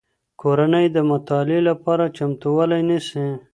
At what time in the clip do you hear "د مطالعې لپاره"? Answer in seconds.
0.95-2.13